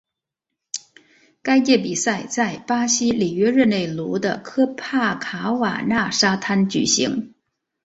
[1.43, 7.35] 该届比赛在巴西里约热内卢的科帕卡瓦纳沙滩举行。